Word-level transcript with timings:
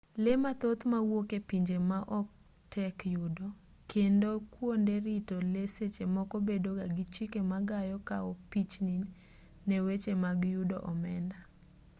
lee 0.23 0.41
mathoth 0.43 0.81
mawuok 0.91 1.29
e 1.37 1.39
pinje 1.49 1.77
maoko 1.91 2.19
tek 2.73 2.97
yudo 3.15 3.47
kendo 3.91 4.29
kuonde 4.53 4.93
rito 5.05 5.35
lee 5.53 5.71
seche 5.75 6.05
moko 6.15 6.35
bedo 6.47 6.69
ga 6.77 6.85
gi 6.95 7.03
chike 7.13 7.39
ma 7.51 7.59
gayo 7.69 7.97
kao 8.09 8.31
pichni 8.51 8.97
ne 9.67 9.77
weche 9.85 10.13
mag 10.23 10.39
yudo 10.55 10.77
omenda 10.91 11.39